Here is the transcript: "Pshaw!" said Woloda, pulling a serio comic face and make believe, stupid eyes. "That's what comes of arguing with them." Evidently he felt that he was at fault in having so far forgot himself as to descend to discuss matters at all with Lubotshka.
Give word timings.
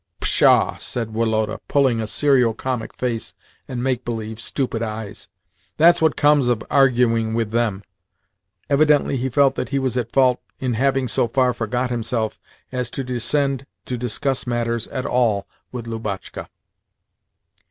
"Pshaw!" 0.19 0.77
said 0.79 1.13
Woloda, 1.13 1.59
pulling 1.67 2.01
a 2.01 2.07
serio 2.07 2.53
comic 2.53 2.91
face 2.95 3.35
and 3.67 3.83
make 3.83 4.03
believe, 4.03 4.39
stupid 4.41 4.81
eyes. 4.81 5.27
"That's 5.77 6.01
what 6.01 6.15
comes 6.15 6.49
of 6.49 6.63
arguing 6.71 7.35
with 7.35 7.51
them." 7.51 7.83
Evidently 8.67 9.17
he 9.17 9.29
felt 9.29 9.53
that 9.57 9.69
he 9.69 9.77
was 9.77 9.97
at 9.97 10.11
fault 10.11 10.41
in 10.59 10.73
having 10.73 11.07
so 11.07 11.27
far 11.27 11.53
forgot 11.53 11.91
himself 11.91 12.39
as 12.71 12.89
to 12.89 13.03
descend 13.03 13.67
to 13.85 13.95
discuss 13.95 14.47
matters 14.47 14.87
at 14.87 15.05
all 15.05 15.47
with 15.71 15.85
Lubotshka. 15.85 16.49